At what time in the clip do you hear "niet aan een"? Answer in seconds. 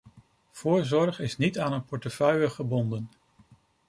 1.37-1.85